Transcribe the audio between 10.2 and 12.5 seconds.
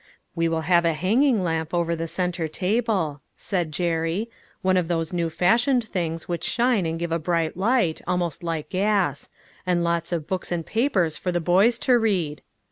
books and papers for the boys to read."